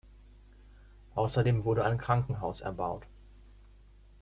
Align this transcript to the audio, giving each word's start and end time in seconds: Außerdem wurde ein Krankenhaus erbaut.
Außerdem 1.13 1.63
wurde 1.63 1.83
ein 1.85 1.99
Krankenhaus 1.99 2.61
erbaut. 2.61 3.05